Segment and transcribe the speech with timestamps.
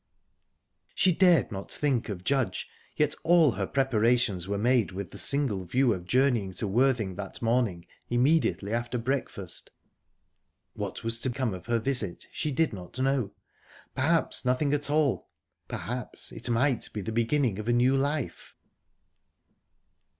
[0.95, 2.67] She dared not think of Judge,
[2.97, 7.39] yet all her preparations were made with the single view of journeying to Worthing that
[7.39, 9.69] morning immediately after breakfast.
[10.73, 13.33] What was to come of her visit, she did not know.
[13.93, 15.29] Perhaps nothing at all;
[15.67, 18.55] perhaps it might be the beginning of a new life.